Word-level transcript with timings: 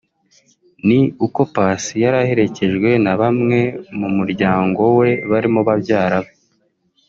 ni 0.87 0.99
uko 1.25 1.41
Paccy 1.55 1.95
yari 2.03 2.17
aherekejwe 2.23 2.89
na 3.05 3.13
bamwe 3.21 3.59
mu 3.99 4.07
muryango 4.17 4.81
we 4.99 5.09
barimo 5.31 5.59
babyara 5.67 6.17
be 6.23 6.31